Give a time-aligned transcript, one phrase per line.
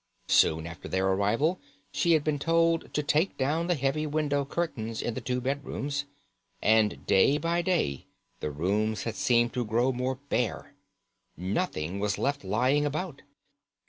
[0.29, 4.99] Soon after their arrival she had been told to take down the heavy window curtains
[4.99, 6.05] in the two bedrooms,
[6.59, 8.07] and day by day
[8.39, 10.73] the rooms had seemed to grow more bare.
[11.37, 13.21] Nothing was left lying about.